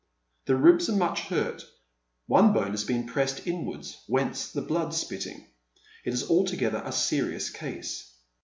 [0.45, 1.63] The ribs are much hurt,
[2.25, 5.45] one bone has been pressed iDwarda, »'hence the blood spitting.
[6.03, 8.11] It is altogether a serious case.